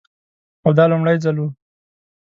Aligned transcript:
او 0.65 0.69
دا 0.77 0.85
لومړی 0.91 1.17
ځل 1.23 1.37
و. 1.39 1.45